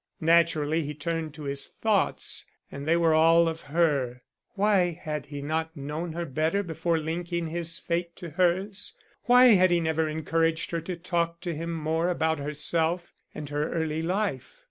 Naturally 0.19 0.81
he 0.81 0.95
turned 0.95 1.35
to 1.35 1.43
his 1.43 1.67
thoughts 1.67 2.43
and 2.71 2.87
they 2.87 2.97
were 2.97 3.13
all 3.13 3.47
of 3.47 3.61
her. 3.77 4.23
Why 4.55 4.99
had 4.99 5.27
he 5.27 5.43
not 5.43 5.77
known 5.77 6.13
her 6.13 6.25
better 6.25 6.63
before 6.63 6.97
linking 6.97 7.49
his 7.49 7.77
fate 7.77 8.15
to 8.15 8.31
hers? 8.31 8.93
Why 9.25 9.49
had 9.49 9.69
he 9.69 9.79
never 9.79 10.09
encouraged 10.09 10.71
her 10.71 10.81
to 10.81 10.95
talk 10.95 11.39
to 11.41 11.53
him 11.53 11.71
more 11.71 12.09
about 12.09 12.39
herself 12.39 13.13
and 13.35 13.49
her 13.49 13.71
early 13.71 14.01
life? 14.01 14.59